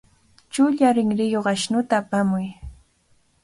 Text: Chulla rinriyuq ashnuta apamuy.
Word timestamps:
Chulla 0.53 0.89
rinriyuq 0.95 1.45
ashnuta 1.53 1.93
apamuy. 2.01 2.47